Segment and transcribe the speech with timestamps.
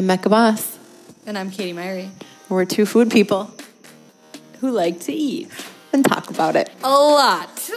[0.00, 0.78] I'm Mecca Bos.
[1.26, 2.08] And I'm Katie Myrie.
[2.48, 3.50] We're two food people
[4.60, 5.50] Who like to eat
[5.92, 6.70] and talk about it.
[6.82, 7.70] a lot.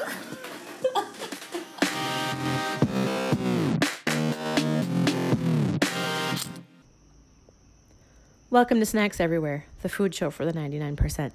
[8.50, 11.32] Welcome to Snacks Everywhere, the food show for the 99%.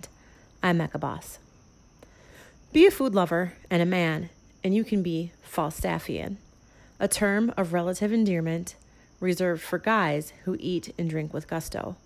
[0.63, 1.39] I'm Mecca Bos.
[2.73, 4.31] Be a food lover and a man,
[4.65, 6.37] and you can be Falstaffian,
[6.99, 8.75] a term of relative endearment
[9.21, 11.97] reserved for guys who eat and drink with gusto.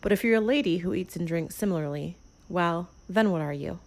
[0.00, 2.16] But if you're a lady who eats and drinks similarly,
[2.48, 3.78] well, then what are you?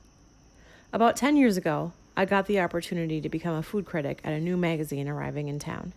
[0.92, 4.40] About 10 years ago, I got the opportunity to become a food critic at a
[4.40, 5.94] new magazine arriving in town.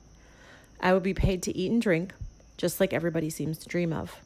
[0.80, 2.12] I would be paid to eat and drink,
[2.58, 4.16] just like everybody seems to dream of.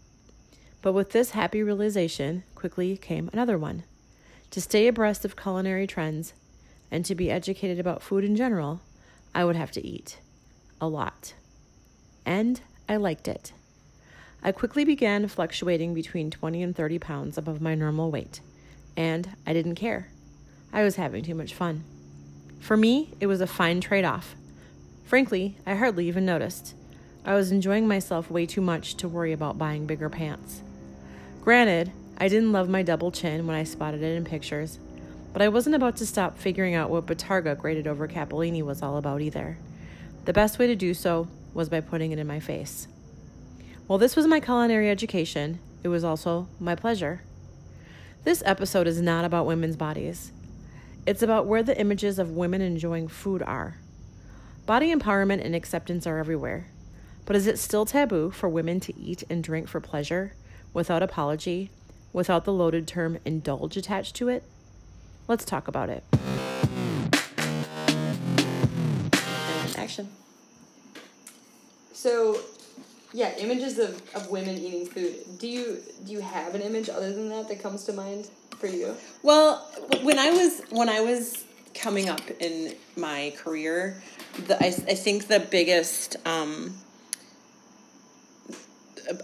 [0.82, 3.84] But with this happy realization quickly came another one.
[4.50, 6.32] To stay abreast of culinary trends
[6.90, 8.80] and to be educated about food in general,
[9.34, 10.18] I would have to eat.
[10.80, 11.34] A lot.
[12.26, 13.52] And I liked it.
[14.42, 18.40] I quickly began fluctuating between 20 and 30 pounds above my normal weight,
[18.96, 20.08] and I didn't care.
[20.72, 21.84] I was having too much fun.
[22.60, 24.34] For me, it was a fine trade off.
[25.04, 26.74] Frankly, I hardly even noticed.
[27.24, 30.60] I was enjoying myself way too much to worry about buying bigger pants.
[31.42, 34.78] Granted, I didn't love my double chin when I spotted it in pictures,
[35.32, 38.98] but I wasn't about to stop figuring out what Bottarga graded over Capellini was all
[38.98, 39.56] about either.
[40.26, 42.88] The best way to do so was by putting it in my face.
[43.86, 47.22] While this was my culinary education, it was also my pleasure.
[48.24, 50.32] This episode is not about women's bodies.
[51.06, 53.76] It's about where the images of women enjoying food are.
[54.66, 56.66] Body empowerment and acceptance are everywhere.
[57.26, 60.34] But is it still taboo for women to eat and drink for pleasure,
[60.72, 61.70] without apology,
[62.12, 64.44] without the loaded term indulge attached to it?
[65.28, 66.04] Let's talk about it.
[72.04, 72.38] So,
[73.14, 75.24] yeah, images of, of women eating food.
[75.38, 78.28] Do you do you have an image other than that that comes to mind
[78.58, 78.94] for you?
[79.22, 79.66] Well,
[80.02, 84.02] when I was when I was coming up in my career,
[84.46, 86.74] the, I, I think the biggest um,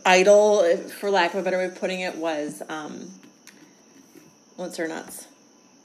[0.07, 3.11] idol, for lack of a better way of putting it, was um,
[4.57, 5.27] what's her nuts?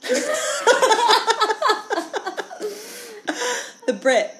[3.86, 4.34] the Brit.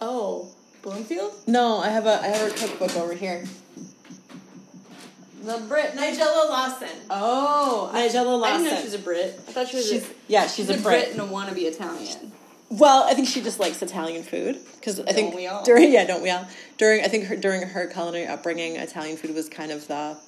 [0.00, 1.34] Oh, Bloomfield?
[1.46, 3.44] No, I have a I have her cookbook over here.
[5.42, 5.92] The Brit.
[5.94, 6.88] Nigella Lawson.
[7.10, 8.76] Oh, Nigella I didn't know Lawson.
[8.78, 9.40] she was a Brit.
[9.48, 11.10] I thought she was She's a, yeah, she's, she's a Brit.
[11.12, 12.32] and a wannabe Italian.
[12.70, 15.64] Well, I think she just likes Italian food because I think we all?
[15.64, 16.46] during yeah, don't we all?
[16.76, 20.18] During I think her during her culinary upbringing, Italian food was kind of the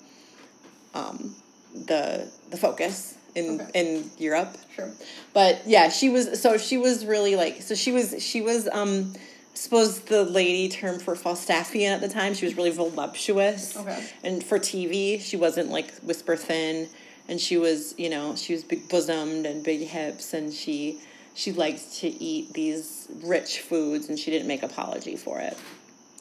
[0.94, 1.34] um
[1.74, 3.70] the the focus in Okay.
[3.74, 4.56] in Europe.
[4.74, 4.90] Sure.
[5.34, 9.12] But yeah, she was so she was really like so she was she was um
[9.54, 12.34] suppose the lady term for Falstaffian at the time.
[12.34, 13.76] She was really voluptuous.
[13.76, 14.08] Okay.
[14.22, 16.88] And for TV, she wasn't like whisper thin,
[17.28, 21.00] and she was you know she was big bosomed and big hips, and she
[21.34, 25.56] she liked to eat these rich foods, and she didn't make apology for it.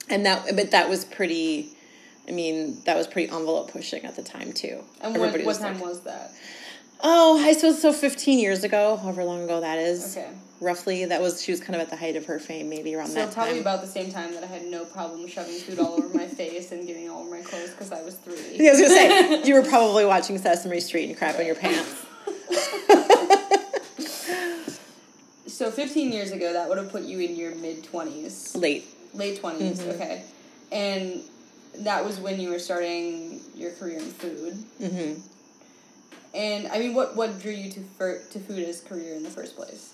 [0.09, 1.69] And that but that was pretty.
[2.28, 4.84] I mean, that was pretty envelope pushing at the time too.
[5.01, 6.31] And Everybody what, what like- time was that?
[7.02, 7.94] Oh, I suppose so.
[7.94, 10.18] Fifteen years ago, however long ago that is.
[10.18, 10.30] Okay.
[10.62, 13.08] Roughly, that was she was kind of at the height of her fame, maybe around
[13.08, 13.62] So that So probably time.
[13.62, 16.74] about the same time that I had no problem shoving food all over my face
[16.74, 18.36] and getting all over my clothes because I was three.
[18.58, 22.06] Yeah, I was gonna say you were probably watching Sesame Street and crapping your pants.
[25.48, 28.86] So 15 years ago, that would have put you in your mid 20s, Late.
[29.14, 29.90] late 20s, Mm-hmm.
[29.90, 30.24] okay.
[30.72, 31.22] And
[31.80, 34.54] that was when you were starting your career in food.
[34.81, 35.20] Mm-hmm.
[36.34, 39.29] And I mean, what what drew you to fir- to food as career in the
[39.29, 39.94] first place?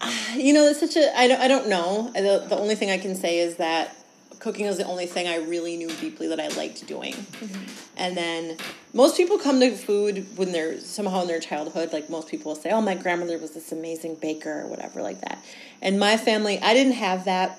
[0.34, 2.10] You know, it's such a I don't I don't know.
[2.12, 3.96] The the only thing I can say is that
[4.40, 7.14] cooking is the only thing I really knew deeply that I liked doing.
[7.14, 7.64] Mm-hmm.
[7.96, 8.56] And then
[8.92, 11.92] most people come to food when they're somehow in their childhood.
[11.92, 15.20] Like most people will say, "Oh, my grandmother was this amazing baker" or whatever like
[15.22, 15.38] that.
[15.80, 17.58] And my family, I didn't have that.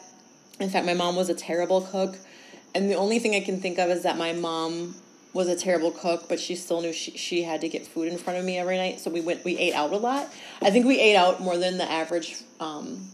[0.59, 2.17] In fact, my mom was a terrible cook,
[2.73, 4.95] and the only thing I can think of is that my mom
[5.35, 8.17] was a terrible cook, but she still knew she, she had to get food in
[8.17, 9.01] front of me every night.
[9.01, 10.33] So we went we ate out a lot.
[10.61, 13.09] I think we ate out more than the average um,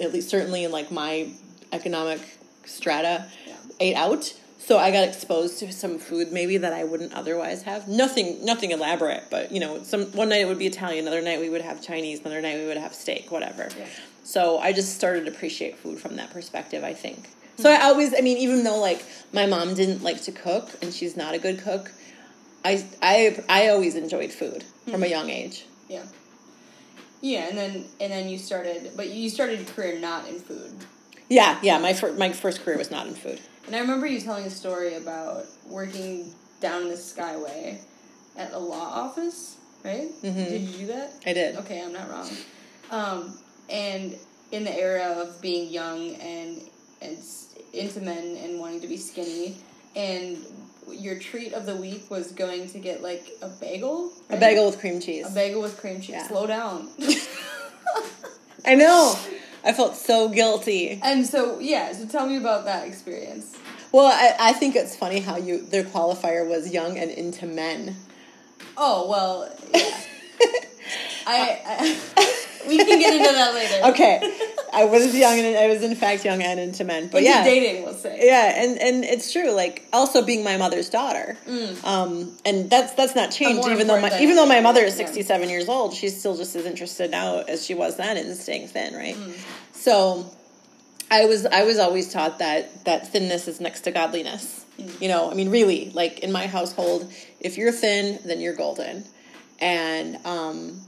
[0.00, 1.28] at least certainly in like my
[1.70, 2.20] economic
[2.64, 3.54] strata, Yeah.
[3.80, 4.32] ate out.
[4.58, 7.86] So I got exposed to some food maybe that I wouldn't otherwise have.
[7.86, 11.38] Nothing, nothing elaborate, but you know, some one night it would be Italian, another night
[11.40, 13.68] we would have Chinese, another night we would have steak, whatever.
[13.78, 13.86] Yeah.
[14.24, 16.82] So I just started to appreciate food from that perspective.
[16.82, 17.28] I think.
[17.58, 20.92] So I always, I mean, even though like my mom didn't like to cook and
[20.92, 21.92] she's not a good cook,
[22.64, 25.66] I I I always enjoyed food from a young age.
[25.88, 26.04] Yeah.
[27.20, 30.72] Yeah, and then and then you started, but you started your career not in food.
[31.28, 31.78] Yeah, yeah.
[31.78, 33.40] My fir- my first career was not in food.
[33.66, 37.78] And I remember you telling a story about working down the Skyway
[38.36, 40.08] at a law office, right?
[40.22, 40.34] Mm-hmm.
[40.34, 41.12] Did you do that?
[41.24, 41.56] I did.
[41.56, 42.28] Okay, I'm not wrong.
[42.90, 43.38] Um,
[43.70, 44.16] and
[44.50, 46.60] in the era of being young and
[47.02, 49.56] and s- into men and wanting to be skinny,
[49.96, 50.38] and
[50.90, 54.12] your treat of the week was going to get like a bagel.
[54.30, 55.26] A bagel with cream cheese.
[55.30, 56.10] A bagel with cream cheese.
[56.10, 56.26] Yeah.
[56.28, 56.88] Slow down.
[58.64, 59.16] I know.
[59.64, 60.98] I felt so guilty.
[61.02, 63.56] and so yeah, so tell me about that experience.
[63.92, 67.96] Well, I, I think it's funny how you their qualifier was young and into men.
[68.76, 70.00] Oh well, yeah.
[71.26, 71.60] I,
[72.16, 73.80] I we can get into that later.
[73.92, 74.20] Okay,
[74.72, 77.08] I was young and I was in fact young and into men.
[77.08, 78.18] But Into yeah, dating, we'll say.
[78.22, 79.50] yeah, and and it's true.
[79.50, 81.36] Like also being my mother's daughter,
[81.84, 83.68] um, and that's that's not changed.
[83.68, 86.54] Even though my even though my mother is sixty seven years old, she's still just
[86.56, 89.16] as interested now as she was then in staying thin, right?
[89.16, 89.34] Mm.
[89.72, 90.30] So,
[91.10, 94.64] I was I was always taught that that thinness is next to godliness.
[94.80, 95.02] Mm.
[95.02, 99.04] You know, I mean, really, like in my household, if you're thin, then you're golden,
[99.60, 100.80] and um,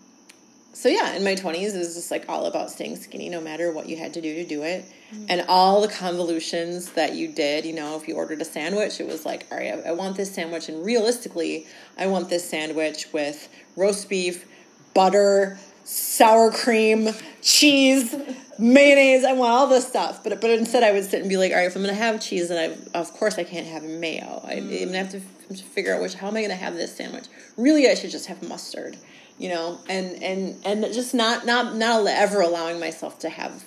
[0.75, 3.73] so yeah, in my twenties, it was just like all about staying skinny, no matter
[3.73, 5.27] what you had to do to do it, mm-hmm.
[5.29, 7.65] and all the convolutions that you did.
[7.65, 10.17] You know, if you ordered a sandwich, it was like, all right, I, I want
[10.17, 14.47] this sandwich, and realistically, I want this sandwich with roast beef,
[14.95, 17.11] butter, sour cream,
[17.41, 18.13] cheese,
[18.59, 19.25] mayonnaise.
[19.25, 21.59] I want all this stuff, but but instead, I would sit and be like, all
[21.59, 24.43] right, if I'm gonna have cheese, then I of course I can't have mayo.
[24.45, 24.95] I, I'm gonna mm.
[24.95, 27.27] have to, f- figure out which how am I gonna have this sandwich.
[27.57, 28.97] Really, I should just have mustard
[29.39, 33.65] you know and and and just not not not ever allowing myself to have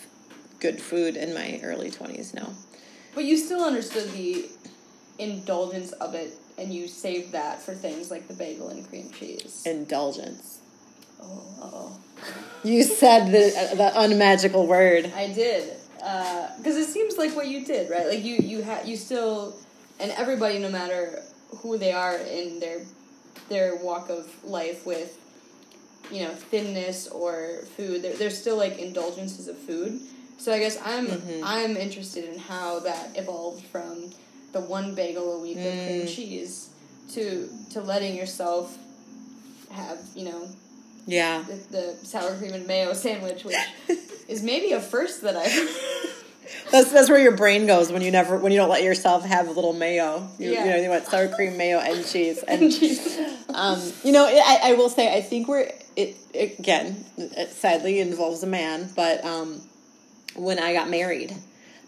[0.59, 2.53] good food in my early 20s no
[3.13, 4.45] But you still understood the
[5.19, 9.63] indulgence of it, and you saved that for things like the bagel and cream cheese.
[9.65, 10.59] indulgence
[11.21, 11.97] oh, oh.
[12.63, 17.47] you said the uh, the unmagical word I did, uh, because it seems like what
[17.47, 18.07] you did, right?
[18.07, 19.55] Like you, you had, you still,
[19.99, 21.21] and everybody, no matter
[21.57, 22.81] who they are in their
[23.49, 25.17] their walk of life with,
[26.11, 29.99] you know, thinness or food, there, there's still like indulgences of food.
[30.37, 31.09] So I guess I'm
[31.43, 34.11] I'm interested in how that evolved from
[34.53, 36.69] the one bagel a week with cream cheese
[37.13, 38.77] to to letting yourself
[39.71, 40.47] have you know
[41.05, 43.55] yeah the, the sour cream and mayo sandwich, which
[44.27, 45.51] is maybe a first that I've.
[46.71, 49.47] that's that's where your brain goes when you never when you don't let yourself have
[49.47, 50.63] a little mayo you, Yeah.
[50.65, 52.71] you know you want sour cream mayo and cheese and
[53.53, 57.99] um, you know I, I will say i think we're it, it again it sadly
[57.99, 59.61] involves a man but um,
[60.35, 61.35] when i got married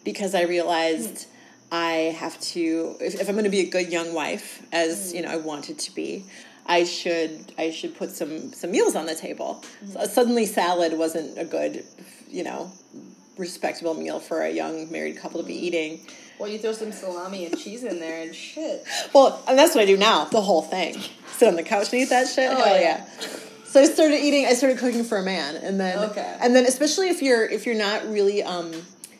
[0.03, 1.27] because i realized
[1.71, 5.17] i have to if, if i'm going to be a good young wife as mm.
[5.17, 6.25] you know i wanted to be
[6.65, 9.93] i should i should put some some meals on the table mm.
[9.93, 11.85] so suddenly salad wasn't a good
[12.27, 12.71] you know
[13.37, 15.61] respectable meal for a young married couple to be mm.
[15.61, 15.99] eating
[16.39, 18.85] well, you throw some salami and cheese in there and shit.
[19.13, 20.23] well, and that's what I do now.
[20.23, 20.95] The whole thing.
[21.33, 22.49] Sit on the couch and eat that shit.
[22.49, 23.05] Oh, Hell yeah.
[23.19, 23.39] yeah.
[23.69, 24.45] So I started eating.
[24.47, 26.37] I started cooking for a man, and then Okay.
[26.41, 28.71] and then especially if you're if you're not really um.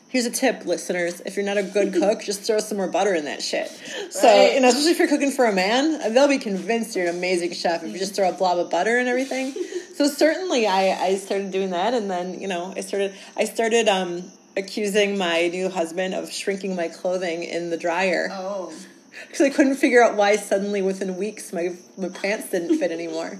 [0.08, 1.22] Here's a tip, listeners.
[1.24, 3.68] If you're not a good cook, just throw some more butter in that shit.
[4.10, 4.54] So, Right.
[4.54, 7.52] you know, especially if you're cooking for a man, they'll be convinced you're an amazing
[7.52, 9.54] chef if you just throw a blob of butter and everything.
[9.94, 13.86] so certainly I, I started doing that and then, you know, I started I started
[13.88, 14.24] um
[14.56, 18.72] accusing my new husband of shrinking my clothing in the dryer Oh,
[19.28, 23.38] because I couldn't figure out why suddenly within weeks my my pants didn't fit anymore.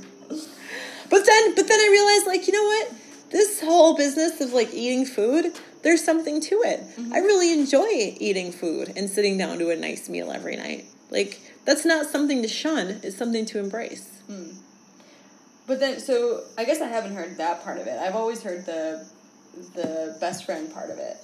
[1.11, 2.95] But then, but then I realized, like, you know what?
[3.31, 5.53] This whole business of like eating food,
[5.83, 6.81] there's something to it.
[6.81, 7.13] Mm-hmm.
[7.13, 7.87] I really enjoy
[8.19, 10.87] eating food and sitting down to a nice meal every night.
[11.11, 14.09] Like, that's not something to shun; it's something to embrace.
[14.27, 14.53] Hmm.
[15.67, 17.99] but then so I guess I haven't heard that part of it.
[17.99, 19.05] I've always heard the
[19.75, 21.17] the best friend part of it,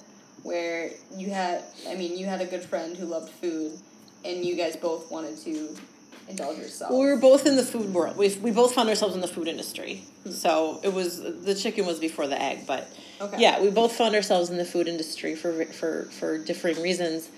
[0.43, 1.63] where you had.
[1.87, 3.79] I mean, you had a good friend who loved food,
[4.25, 5.75] and you guys both wanted to
[6.27, 6.91] indulge yourself.
[6.91, 8.17] Well, we were both in the food world.
[8.17, 10.03] We we both found ourselves in the food industry.
[10.23, 10.31] Hmm.
[10.31, 13.39] So it was the chicken was before the egg, but Okay.
[13.39, 17.29] yeah, we both found ourselves in the food industry for for for differing reasons.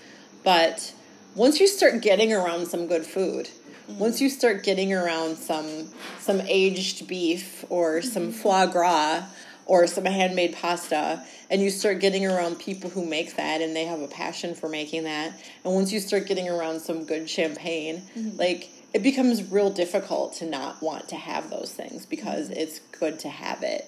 [0.44, 0.92] But
[1.34, 3.48] once you start getting around some good food,
[3.86, 3.98] hmm.
[3.98, 8.30] once you start getting around some some aged beef or some hmm.
[8.32, 9.24] foie gras
[9.70, 13.84] or some handmade pasta and you start getting around people who make that and they
[13.84, 15.32] have a passion for making that.
[15.64, 18.36] And once you start getting around some good champagne mm-hmm.
[18.36, 22.58] like it becomes real difficult to not want to have those things because mm-hmm.
[22.58, 23.86] it's good to have it.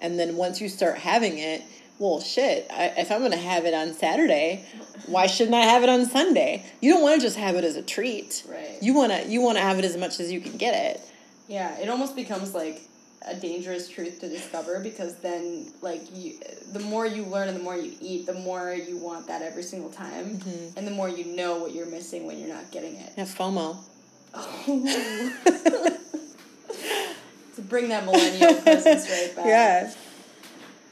[0.00, 1.62] And then once you start having it
[2.00, 4.64] well shit I, if i'm going to have it on saturday
[5.06, 6.64] why shouldn't i have it on sunday?
[6.80, 8.42] You don't want to just have it as a treat.
[8.48, 8.78] Right.
[8.82, 11.00] you want to you want to have it as much as you can get it.
[11.46, 12.82] Yeah, it almost becomes like
[13.26, 16.34] a dangerous truth to discover because then like you
[16.72, 19.62] the more you learn and the more you eat the more you want that every
[19.62, 20.76] single time Mm-hmm.
[20.78, 23.76] and the more you know what you're missing when you're not getting it Yeah, FOMO.
[24.34, 25.40] oh.
[27.56, 29.92] to bring that millennial presence right back Yeah.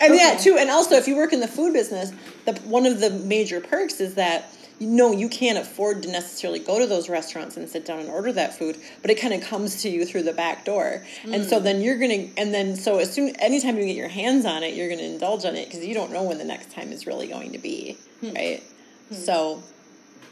[0.00, 0.56] And yeah, too.
[0.58, 2.12] And also, if you work in the food business,
[2.44, 4.52] the one of the major perks is that
[4.86, 8.32] know you can't afford to necessarily go to those restaurants and sit down and order
[8.32, 11.04] that food, but it kind of comes to you through the back door.
[11.24, 11.62] And so mm.
[11.62, 14.74] then you're gonna, and then so as soon, anytime you get your hands on it,
[14.74, 17.28] you're gonna indulge on it because you don't know when the next time is really
[17.28, 18.32] going to be, hmm.
[18.32, 18.62] right?
[19.08, 19.14] Hmm.
[19.14, 19.62] So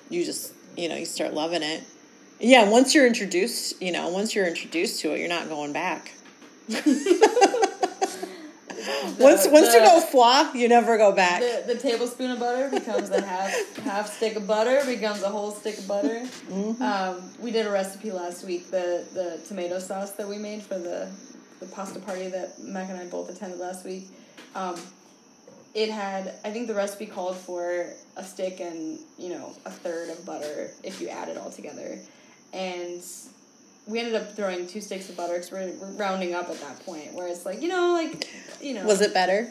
[0.09, 1.85] you just, you know, you start loving it.
[2.39, 6.13] Yeah, once you're introduced, you know, once you're introduced to it, you're not going back.
[9.19, 11.41] once once you go foie, you never go back.
[11.41, 15.51] the, the tablespoon of butter becomes a half half stick of butter becomes a whole
[15.51, 16.21] stick of butter.
[16.49, 16.83] Mm-hmm.
[16.83, 20.79] Um, we did a recipe last week the the tomato sauce that we made for
[20.79, 21.11] the
[21.61, 24.09] the pasta party that Mac and I both attended last week.
[24.55, 24.77] Um,
[25.75, 30.11] it had I think the recipe called for a stick and you know a third
[30.11, 31.99] of butter if you add it all together,
[32.53, 33.03] and
[33.91, 36.85] we ended up throwing two sticks of butter because we're, we're rounding up at that
[36.87, 38.29] point where it's like you know like
[38.61, 39.49] you know Was it better?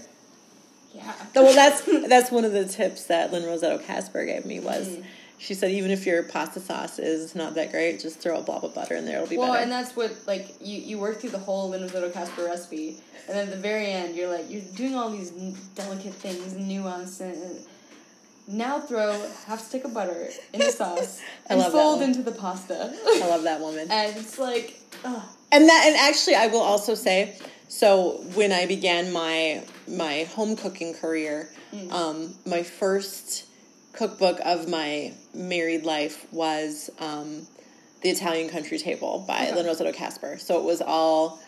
[0.94, 4.88] yeah Well, that's that's one of the tips that Lynne Rossetto Kasper gave me was
[4.88, 5.02] Mm-hmm.
[5.38, 8.66] she said even if your pasta sauce is not that great, just throw a blob
[8.66, 9.62] of butter in there; it'll be Well, better.
[9.64, 13.48] and that's what like you you work through the whole Linda's Casper recipe, and then
[13.48, 15.30] at the very end you're like you're doing all these
[15.76, 17.38] delicate things, nuance, and
[18.50, 19.12] now throw
[19.46, 23.62] half stick of butter in the sauce and fold into the pasta, I love that
[23.62, 23.88] woman.
[23.92, 25.22] and it's like, ugh.
[25.52, 27.38] and that and actually i will also say
[27.68, 31.92] so when i began my my home cooking career Mm.
[31.92, 33.46] um, my first
[33.94, 37.46] cookbook of my married life was um,
[38.02, 39.54] the italian country table by Okay.
[39.56, 41.40] Lynne Rossetto Kasper so it was all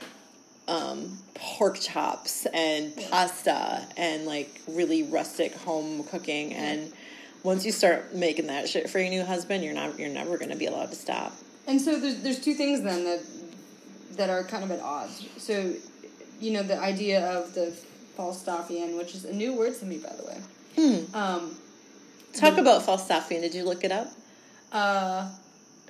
[0.68, 6.91] um, pork chops and pasta and like really rustic home cooking and
[7.44, 10.56] once you start making that shit for your new husband you're not you're never to
[10.56, 11.34] be allowed to stop
[11.68, 13.22] And so there's there's two things then that
[14.18, 15.25] that are kind of at odds.
[15.38, 15.74] So,
[16.39, 17.74] you know, the idea of the
[18.18, 20.41] Falstaffian, which is a new word to me, by the way.
[20.75, 21.15] Hmm.
[21.15, 21.58] Um,
[22.34, 24.08] talk about falstaffian did you look it up
[24.72, 25.30] uh,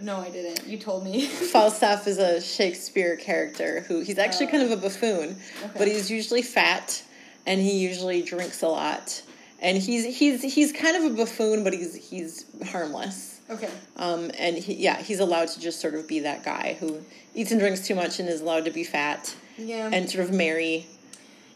[0.02, 0.66] no, I didn't.
[0.68, 1.26] You told me.
[1.54, 5.36] Falstaff is a Shakespeare character who he's actually kind of a buffoon,
[5.78, 7.04] but he's usually fat
[7.46, 9.22] and he usually drinks a lot.
[9.62, 13.40] And he's he's he's kind of a buffoon, but he's he's harmless.
[13.50, 13.70] okay.
[13.98, 17.02] Um, and he, yeah, he's allowed to just sort of be that guy who
[17.36, 19.90] eats and drinks too much and is allowed to be fat Yeah.
[19.94, 20.88] and sort of marry.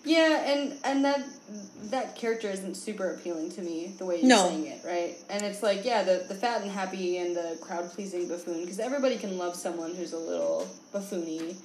[0.06, 1.26] Yeah, and and that
[1.90, 4.48] that character isn't super appealing to me the way you're No.
[4.50, 5.16] saying it, right?
[5.30, 8.80] And it's like, yeah, the the fat and happy and the crowd pleasing buffoon because
[8.80, 11.56] everybody can love someone who's a little buffoony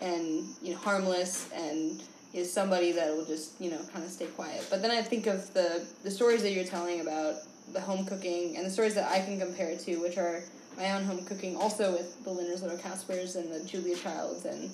[0.00, 2.02] and you know harmless and
[2.32, 4.66] is somebody that will just you know kind of stay quiet.
[4.70, 7.34] But then I think of the the stories that you're telling about
[7.72, 10.42] the home cooking and the stories that I can compare it to, which are
[10.76, 14.70] my own home cooking, also with the Lynne Rossetto Kaspers and the Julia Childs and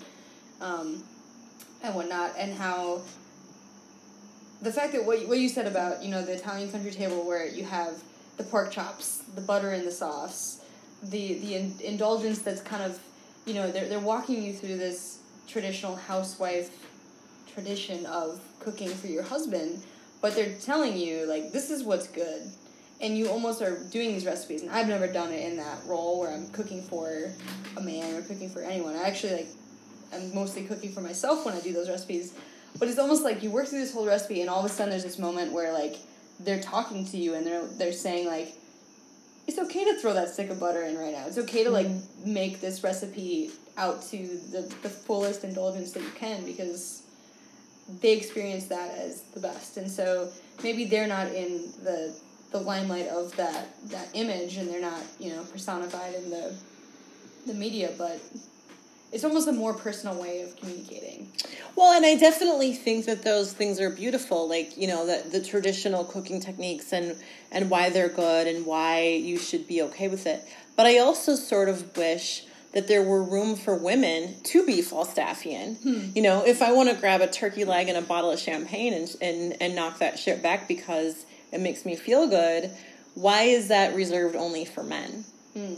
[0.60, 1.02] um,
[1.82, 3.02] and whatnot, and how
[4.62, 7.26] the fact that what you, what you said about you know the Italian country table
[7.26, 8.02] where you have
[8.36, 10.60] the pork chops, the butter in the sauce,
[11.02, 12.98] the the in, indulgence that's kind of
[13.44, 16.70] you know they're they're walking you through this traditional housewife
[17.52, 19.82] tradition of cooking for your husband,
[20.20, 22.42] but they're telling you like this is what's good.
[22.98, 26.18] And you almost are doing these recipes, and I've never done it in that role
[26.18, 27.30] where I'm cooking for
[27.76, 28.96] a man or cooking for anyone.
[28.96, 29.48] I actually like
[30.12, 32.34] I'm mostly cooking for myself when I do those recipes.
[32.78, 34.90] But it's almost like you work through this whole recipe and all of a sudden
[34.90, 35.96] there's this moment where like
[36.40, 38.54] they're talking to you and they're they're saying like
[39.46, 41.26] it's okay to throw that stick of butter in right now.
[41.26, 42.34] It's okay to like mm-hmm.
[42.34, 44.16] make this recipe out to
[44.50, 47.02] the, the fullest indulgence that you can because
[48.00, 49.76] they experience that as the best.
[49.76, 50.30] And so
[50.62, 52.14] maybe they're not in the
[52.52, 56.54] the limelight of that that image and they're not, you know, personified in the
[57.46, 58.20] the media, but
[59.12, 61.30] it's almost a more personal way of communicating.
[61.74, 65.44] Well, and I definitely think that those things are beautiful, like you know the the
[65.44, 67.16] traditional cooking techniques and
[67.50, 70.42] and why they're good and why you should be okay with it.
[70.76, 75.80] But I also sort of wish that there were room for women to be Falstaffian.
[75.82, 76.10] Hmm.
[76.14, 78.92] You know, if I want to grab a turkey leg and a bottle of champagne
[78.92, 82.70] and and and knock that shit back because it makes me feel good,
[83.14, 85.24] why is that reserved only for men?
[85.54, 85.74] Hmm.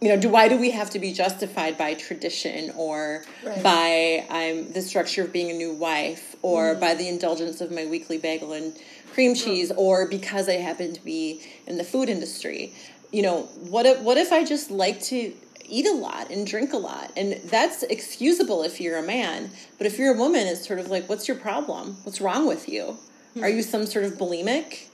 [0.00, 3.62] You know, do why do we have to be justified by tradition or Right.
[3.62, 6.80] by I'm the structure of being a new wife or Mm.
[6.80, 8.72] by the indulgence of my weekly bagel and
[9.12, 12.72] cream cheese or because I happen to be in the food industry?
[13.12, 15.32] You know, what if what if I just like to
[15.70, 17.12] eat a lot and drink a lot.
[17.16, 19.50] And that's excusable if you're a man.
[19.78, 21.96] But if you're a woman, it's sort of like, what's your problem?
[22.02, 22.98] What's wrong with you?
[23.36, 23.56] Are hmm.
[23.56, 24.88] you some sort of bulimic?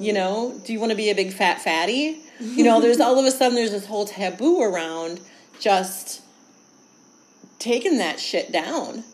[0.00, 0.14] You mm.
[0.14, 2.22] know, do you want to be a big fat fatty?
[2.40, 5.20] You know, there's all of a sudden there's this whole taboo around
[5.60, 6.22] just
[7.58, 9.04] taking that shit down.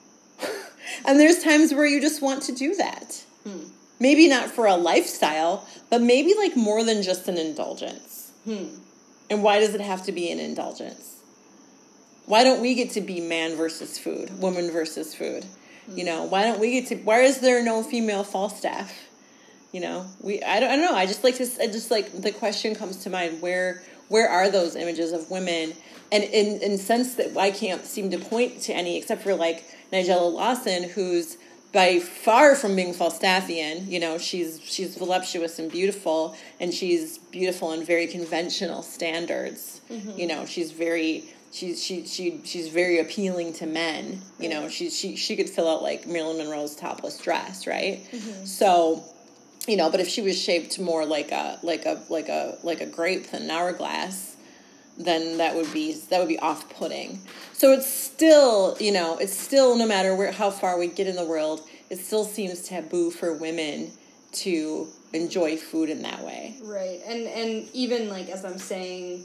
[1.07, 3.25] and there's times where you just want to do that.
[3.45, 3.69] Hmm.
[3.99, 8.33] Maybe not for a lifestyle, but maybe like more than just an indulgence.
[8.45, 8.69] Hmm.
[9.29, 11.19] And why does it have to be an indulgence?
[12.27, 15.45] Why don't we get to be man versus food, woman versus food?
[15.87, 15.99] Hmm.
[15.99, 16.97] You know, why don't we get to?
[16.97, 18.93] Why is there no female Falstaff?
[19.73, 20.97] You know, we I don't, I don't know.
[20.97, 21.49] I just like to.
[21.61, 23.41] I just like the question comes to mind.
[23.41, 25.75] Where where are those images of women?
[26.13, 29.65] And in in sense that I can't seem to point to any except for like
[29.93, 31.37] Nigella Lawson, who's
[31.73, 33.89] by far from being Falstaffian.
[33.89, 39.81] You know, she's she's voluptuous and beautiful, and she's beautiful in very conventional standards.
[39.91, 40.19] Mm-hmm.
[40.19, 44.21] You know, she's very she's she she she's very appealing to men.
[44.39, 48.05] You know, she she she could fill out like Marilyn Monroe's topless dress, right?
[48.11, 48.45] Mm-hmm.
[48.45, 49.05] So,
[49.71, 52.81] you know, but if she was shaped more like a like a like a like
[52.81, 54.37] a grape than an hourglass,
[54.99, 57.21] then that would be that would be off putting.
[57.53, 61.15] So it's still, you know, it's still no matter where how far we get in
[61.15, 63.93] the world, it still seems taboo for women
[64.33, 66.57] to enjoy food in that way.
[66.65, 69.25] Right, and and even like as I'm saying,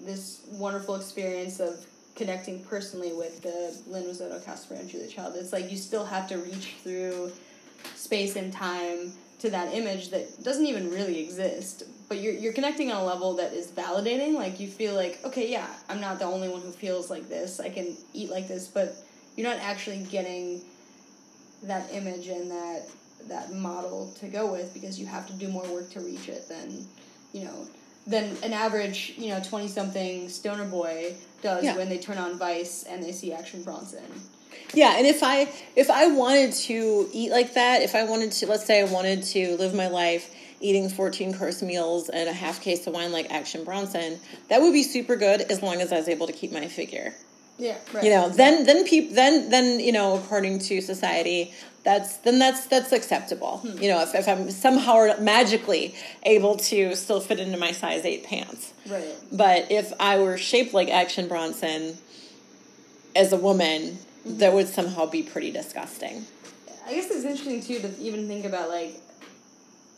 [0.00, 5.36] this wonderful experience of connecting personally with the Lynne Rossetto, Kasper, and Julia Child.
[5.36, 7.30] It's like you still have to reach through
[7.94, 11.84] space and time to that image that doesn't even really exist.
[12.08, 14.34] But you're you're connecting on a level that is validating.
[14.34, 17.60] Like you feel like, okay, yeah, I'm not the only one who feels like this.
[17.60, 18.96] I can eat like this, but
[19.36, 20.62] you're not actually getting
[21.62, 22.82] that image and that
[23.28, 26.48] that model to go with because you have to do more work to reach it
[26.48, 26.86] than
[27.32, 27.66] you know
[28.06, 31.76] than an average you know 20 something stoner boy does Yeah.
[31.76, 34.04] when they turn on vice and they see action bronson
[34.74, 38.46] Yeah, and if I if I wanted to eat like that, if I wanted to,
[38.46, 42.60] let's say I wanted to live my life eating 14 course meals and a half
[42.60, 45.96] case of wine like Action Bronson, that would be super good as long as I
[45.96, 47.14] was able to keep my figure.
[47.58, 52.18] yeah right You know, then then peop, then then you know, according to society, that's
[52.18, 53.58] then that's that's acceptable.
[53.58, 53.78] Hmm.
[53.78, 58.24] You know, if, if I'm somehow magically able to still fit into my size eight
[58.24, 58.72] pants.
[58.86, 61.96] right But if I were shaped like Action Bronson
[63.16, 63.98] as a woman,
[64.36, 66.24] that would somehow be pretty disgusting.
[66.86, 69.00] I guess it's interesting too to even think about like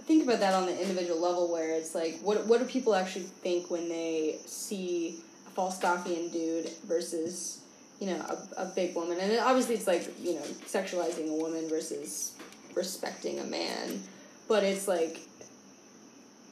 [0.04, 3.24] think about that on the individual level where it's like what what do people actually
[3.24, 7.60] think when they see a Falstaffian dude versus
[8.00, 8.16] you know
[8.56, 9.18] a, a big woman?
[9.20, 12.32] And it, obviously it's like you know sexualizing a woman versus
[12.74, 14.02] respecting a man.
[14.48, 15.20] But it's like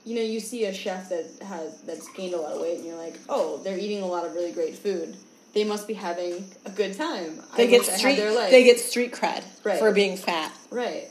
[0.04, 2.86] you know you see a chef that has that's gained a lot of weight and
[2.86, 5.16] you're like oh they're eating a lot of really great food
[5.54, 8.64] they must be having a good time They I get wish I had street they
[8.64, 9.78] get street cred Right.
[9.78, 10.52] for being fat.
[10.70, 11.08] Right.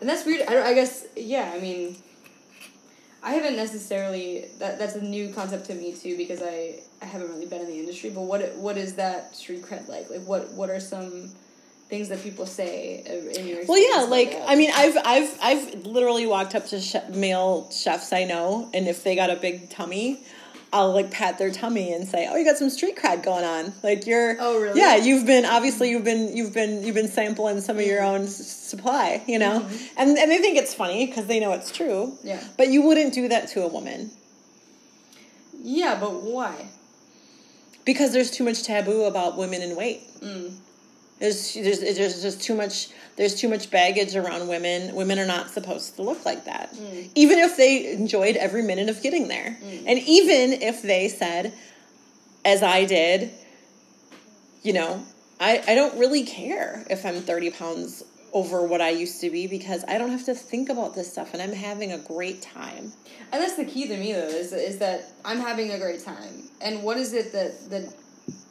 [0.00, 0.42] And that's weird.
[0.48, 1.96] I, don't- I guess, yeah, I mean,
[3.22, 7.30] I haven't necessarily, that that's a new concept to me too because I, I haven't
[7.30, 10.10] really been in the industry, but what what is that street cred like?
[10.10, 11.30] Like, what, what are some
[11.88, 13.02] things that people say
[13.34, 14.44] in your Well, yeah, like that?
[14.48, 18.86] I mean, I've I've I've literally walked up to chef, male chefs I know, and
[18.88, 20.20] if they got a big tummy,
[20.74, 23.72] I'll like pat their tummy and say, "Oh, you got some street cred going on.
[23.82, 24.78] Like you're, Oh, really?
[24.80, 28.14] Yeah, you've been obviously you've been you've been you've been sampling some of your Mm-hmm.
[28.14, 31.70] own s- supply, you know, and and they think it's funny because they know it's
[31.70, 32.18] true.
[32.24, 32.42] Yeah.
[32.58, 34.10] but you wouldn't do that to a woman
[35.62, 36.66] Yeah, but why?
[37.84, 40.00] because there's too much taboo about women and weight.
[40.20, 40.54] Mm.
[41.20, 44.94] There's, there's there's just too much there's too much baggage around women.
[44.94, 46.74] Women are not supposed to look like that.
[46.74, 47.10] Mm.
[47.14, 49.56] Even if they enjoyed every minute of getting there.
[49.86, 51.52] And even if they said
[52.44, 53.30] as I did,
[54.62, 55.04] you know,
[55.40, 59.46] I, I don't really care if I'm 30 pounds over what I used to be
[59.46, 62.92] because I don't have to think about this stuff and I'm having a great time.
[63.32, 66.48] And that's the key to me though is is that I'm having a great time.
[66.60, 67.94] And what is it that that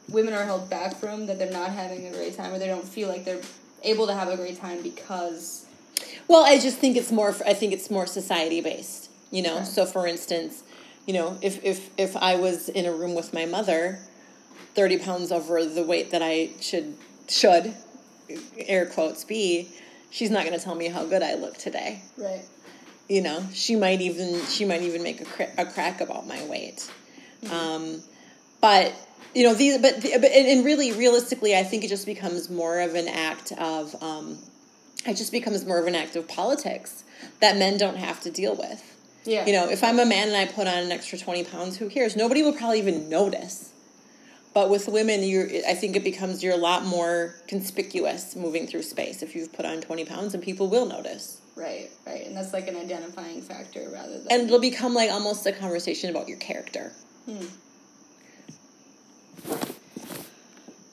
[0.08, 2.86] women are held back from that they're not having a great time or they don't
[2.86, 3.40] feel like they're
[3.82, 5.66] able to have a great time because
[6.28, 7.34] Well, I just think it's more.
[7.46, 9.10] I think it's more society based.
[9.30, 9.56] You know.
[9.56, 9.64] Okay.
[9.64, 10.62] So, for instance,
[11.06, 13.98] you know, if if if I was in a room with my mother,
[14.74, 16.96] thirty pounds over the weight that I should
[17.28, 17.74] should,
[18.58, 19.68] air quotes be,
[20.10, 22.02] she's not going to tell me how good I look today.
[22.16, 22.44] right.
[23.08, 26.42] You know, she might even she might even make a, cra- a crack about my
[26.46, 26.90] weight.
[27.50, 28.02] Um,
[28.64, 28.94] but
[29.34, 32.94] you know these, but but and, really realistically, I think it just becomes more of
[32.94, 33.94] an act of.
[34.02, 34.38] Um,
[35.06, 37.04] it just becomes more of an act of politics
[37.40, 38.82] that men don't have to deal with.
[39.26, 39.44] Yeah.
[39.44, 41.90] You know, if I'm a man and I put on an extra 20 pounds, who
[41.90, 42.16] cares?
[42.16, 43.74] Nobody will probably even notice.
[44.54, 48.84] But with women, you I think it becomes you're a lot more conspicuous moving through
[48.84, 51.42] space if you've put on 20 pounds and people will notice.
[51.54, 52.26] Right, right.
[52.26, 56.08] And that's like an identifying factor rather than And it'll become like almost a conversation
[56.08, 56.92] about your character.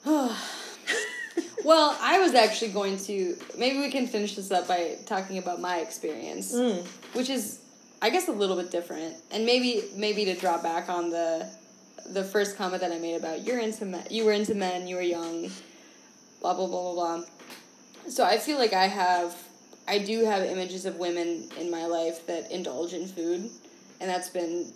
[1.64, 5.60] Well, I was actually going to maybe we can finish this up by talking about
[5.60, 6.84] my experience, mm.
[7.14, 7.60] which is
[8.00, 11.48] I guess a little bit different, and maybe maybe to draw back on the
[12.10, 14.96] the first comment that I made about you're into men, you were into men, you
[14.96, 15.50] were young,
[16.40, 17.24] blah blah blah blah blah.
[18.08, 19.36] So I feel like I have
[19.86, 23.50] I do have images of women in my life that indulge in food,
[24.00, 24.72] and that's been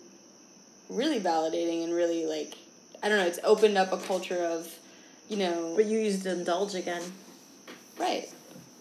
[0.89, 2.55] really validating and really like
[3.03, 3.25] I don't know.
[3.27, 4.67] It's opened up a culture of
[5.29, 7.01] you know But you used indulge again.
[7.99, 8.29] Right.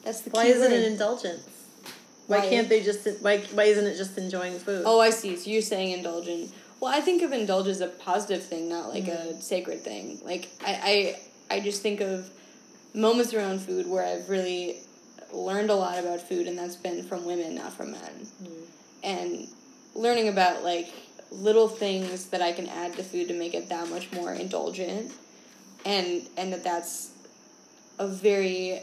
[0.04, 0.72] That's the Why isn't word.
[0.72, 1.48] it indulgence?
[2.26, 4.82] Why, Why- can't they just why why isn't it just enjoying food?
[4.86, 5.36] Oh, I see.
[5.36, 6.52] So you're saying indulgent.
[6.80, 9.38] Well, I think of indulge as a positive thing, not like Mm-hmm.
[9.38, 10.20] a sacred thing.
[10.24, 11.16] Like I,
[11.50, 12.28] I, I just think of
[12.94, 14.76] moments around food where I've really
[15.32, 18.26] learned a lot about food, and that's been from women, not from men.
[18.42, 18.50] Mm.
[19.04, 19.48] And
[19.94, 20.92] learning about like
[21.30, 25.12] little things that I can add to food to make it that much more indulgent,
[25.84, 27.10] and and that that's
[27.98, 28.82] a very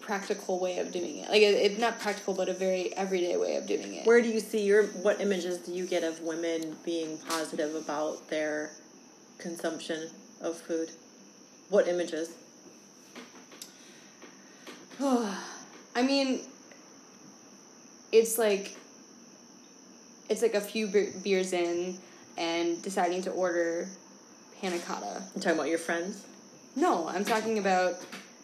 [0.00, 1.28] practical way of doing it.
[1.28, 4.06] Like it, it not practical, but a very everyday way of doing it.
[4.06, 8.28] Where do you see your what images do you get of women being positive about
[8.30, 8.70] their
[9.36, 10.90] consumption of food?
[11.68, 12.30] What images?
[15.00, 16.40] I mean,
[18.10, 18.76] it's like
[20.28, 20.86] it's like a few
[21.22, 21.98] beers in
[22.36, 23.88] and deciding to order
[24.60, 25.22] panna cotta.
[25.34, 26.26] I'm talking about your friends.
[26.76, 27.94] No, I'm talking about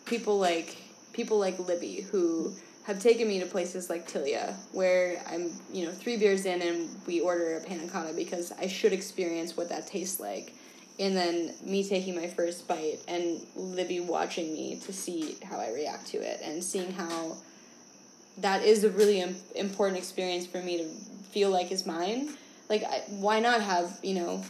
[0.05, 0.77] people like
[1.13, 2.53] people like Libby who
[2.85, 6.89] have taken me to places like Tilia where I'm, you know, three beers in and
[7.07, 10.55] we order a panna cotta because I should experience what that tastes like.
[10.99, 15.71] And then me taking my first bite and Libby watching me to see how I
[15.71, 17.37] react to it and seeing how
[18.39, 20.89] that is a really Im- important experience for me to
[21.31, 22.31] feel like is mine.
[22.69, 24.43] Like, I, why not have, you know,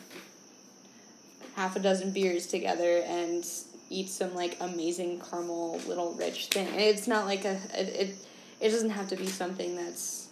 [1.57, 3.45] half a dozen beers together and
[3.91, 6.69] eat some like amazing caramel little rich thing.
[6.75, 8.17] It's not like a it, it
[8.61, 10.29] it doesn't have to be something that's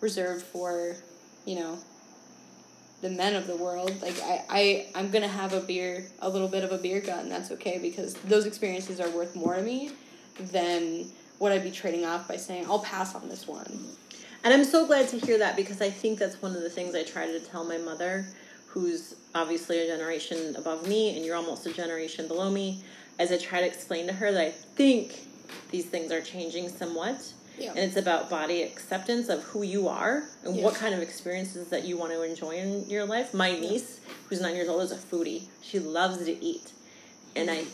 [0.00, 0.96] reserved for,
[1.44, 1.78] you know,
[3.00, 4.02] the men of the world.
[4.02, 7.20] Like I, I I'm gonna have a beer a little bit of a beer gut
[7.20, 9.92] and that's okay because those experiences are worth more to me
[10.38, 11.06] than
[11.38, 13.78] what I'd be trading off by saying I'll pass on this one.
[14.44, 16.94] And I'm so glad to hear that because I think that's one of the things
[16.94, 18.26] I try to tell my mother,
[18.68, 22.82] who's obviously a generation above me and you're almost a generation below me,
[23.18, 25.26] as I try to explain to her that I think
[25.70, 27.32] these things are changing somewhat.
[27.58, 27.70] Yeah.
[27.70, 31.84] And it's about body acceptance of who you are and what kind of experiences that
[31.84, 33.32] you want to enjoy in your life.
[33.32, 35.44] My niece, who's nine years old, is a foodie.
[35.62, 36.72] She loves to eat.
[37.34, 37.64] And I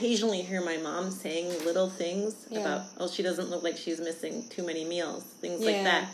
[0.00, 2.60] occasionally hear my mom saying little things Yeah.
[2.60, 5.70] about, oh, she doesn't look like she's missing too many meals, things Yeah.
[5.70, 6.08] like that.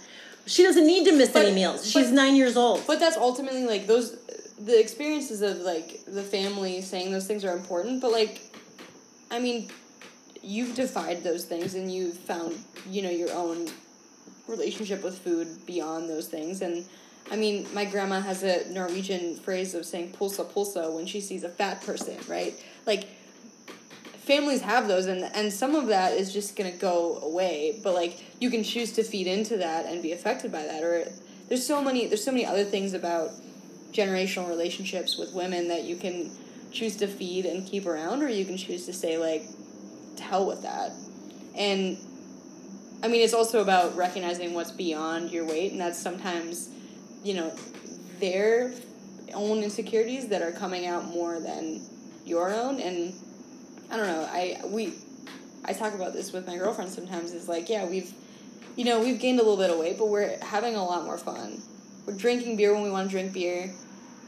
[0.46, 1.84] She doesn't need to miss But- any meals.
[1.84, 2.86] She's but- nine years old.
[2.86, 4.16] But that's ultimately like those
[4.58, 8.40] the experiences of like the family saying those things are important, but like
[9.30, 9.68] I mean
[10.42, 12.56] you've defied those things and you've found,
[12.88, 13.68] you know, your own
[14.48, 16.84] relationship with food beyond those things and
[17.30, 21.44] I mean, my grandma has a Norwegian phrase of saying pulsa pulsa when she sees
[21.44, 22.52] a fat person, right?
[22.84, 23.04] Like
[24.32, 27.92] families have those and and some of that is just going to go away, but
[27.92, 31.04] like you can choose to feed into that and be affected by that or
[31.48, 33.30] there's so many there's so many other things about
[33.92, 36.30] generational relationships with women that you can
[36.70, 39.44] choose to feed and keep around or you can choose to say like
[40.16, 40.92] to hell with that.
[41.54, 41.98] And
[43.02, 46.70] I mean it's also about recognizing what's beyond your weight and that's sometimes
[47.22, 47.54] you know
[48.18, 48.72] their
[49.34, 51.82] own insecurities that are coming out more than
[52.24, 53.12] your own and
[53.90, 54.28] I don't know.
[54.30, 54.94] I we
[55.64, 57.32] I talk about this with my girlfriend sometimes.
[57.32, 58.12] Is like, yeah, we've
[58.76, 61.18] you know we've gained a little bit of weight, but we're having a lot more
[61.18, 61.60] fun.
[62.06, 63.72] We're drinking beer when we want to drink beer,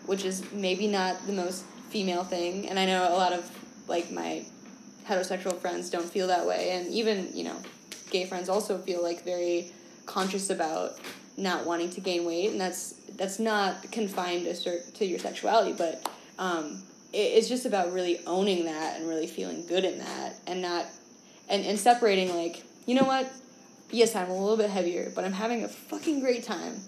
[0.06, 2.68] which is maybe not the most female thing.
[2.68, 3.50] And I know a lot of
[3.88, 4.44] like my
[5.06, 7.56] heterosexual friends don't feel that way, and even you know
[8.10, 9.72] gay friends also feel like very
[10.06, 10.98] conscious about
[11.36, 16.08] not wanting to gain weight, and that's that's not confined to to your sexuality, but
[16.38, 16.82] um,
[17.14, 20.86] it's just about really owning that and really feeling good in that, and not
[21.48, 23.30] and and separating like you know what,
[23.90, 26.80] yes, I'm a little bit heavier, but I'm having a fucking great time,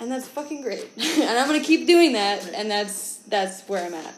[0.00, 3.94] and that's fucking great, and I'm gonna keep doing that, and that's that's where I'm
[3.94, 4.14] at.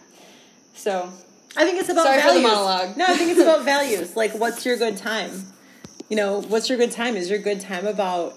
[0.74, 1.10] So
[1.56, 2.50] I think it's about Sorry for the values.
[2.50, 2.96] monologue.
[2.96, 4.16] No, I think it's about values.
[4.16, 5.30] Like, what's your good time?
[6.08, 7.16] You know, what's your good time?
[7.16, 8.34] Is your good time about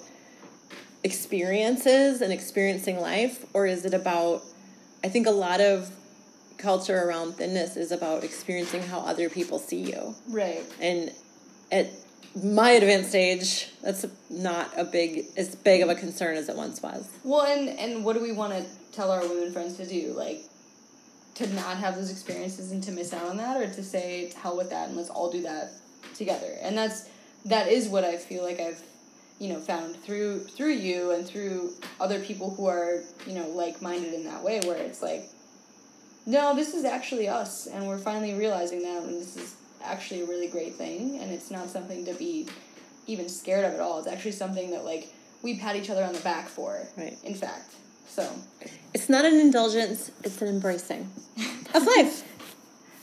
[1.03, 4.43] experiences and experiencing life, or is it about?
[5.03, 5.91] I think a lot of
[6.57, 10.15] culture around thinness is about experiencing how other people see you.
[10.27, 10.63] Right.
[10.79, 11.11] And
[11.71, 11.91] at
[12.41, 16.81] my advanced stage, that's not a big as big of a concern as it once
[16.81, 17.09] was.
[17.23, 20.13] Well, and and what do we want to tell our women friends to do?
[20.13, 20.43] Like
[21.35, 24.37] to not have those experiences and to miss out on that, or to say to
[24.37, 25.71] hell with that and let's all do that
[26.13, 26.57] together.
[26.61, 27.09] And that's
[27.45, 28.81] that is what I feel like I've
[29.39, 33.81] you know found through through you and through other people who are you know like
[33.81, 35.29] minded in that way, where it's like,
[36.25, 40.25] no, this is actually us, and we're finally realizing that, and this is actually a
[40.25, 42.47] really great thing, and it's not something to be
[43.07, 43.99] even scared of at all.
[43.99, 46.87] It's actually something that like we pat each other on the back for.
[46.97, 47.17] Right.
[47.23, 47.71] In fact,
[48.07, 48.27] so
[48.93, 51.09] It's not an indulgence, it's an embracing
[51.73, 52.23] of life.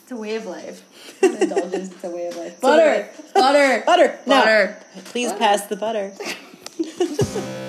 [0.02, 0.82] it's a way of life.
[1.22, 1.92] It's indulgence.
[1.92, 2.61] It's a way of life.
[2.61, 3.08] Butter.
[3.35, 4.18] butter, Butter.
[4.26, 4.35] No.
[4.40, 4.76] butter.
[5.04, 5.38] Please Butter.
[5.38, 6.12] pass the butter.